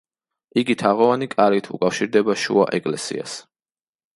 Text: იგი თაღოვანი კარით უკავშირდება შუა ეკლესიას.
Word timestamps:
იგი 0.61 0.75
თაღოვანი 0.81 1.27
კარით 1.33 1.69
უკავშირდება 1.79 2.39
შუა 2.45 2.67
ეკლესიას. 2.79 3.37